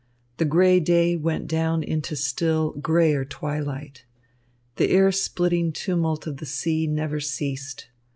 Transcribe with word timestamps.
The 0.37 0.45
grey 0.45 0.79
day 0.79 1.15
went 1.15 1.45
down 1.45 1.83
into 1.83 2.15
still 2.15 2.71
greyer 2.71 3.23
twilight. 3.23 4.03
The 4.77 4.91
ear 4.95 5.11
splitting 5.11 5.71
tumult 5.73 6.25
of 6.25 6.37
the 6.37 6.47
sea 6.47 6.87
never 6.87 7.19
ceased. 7.19 7.85